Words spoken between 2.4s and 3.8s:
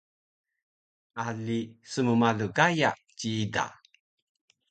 Gaya ciida